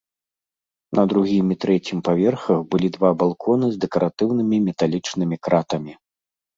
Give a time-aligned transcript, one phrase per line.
[0.99, 5.93] На другім і трэцім паверхах былі два балконы з дэкаратыўнымі металічнымі кратамі.